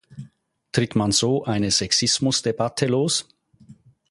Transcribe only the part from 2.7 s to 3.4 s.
los?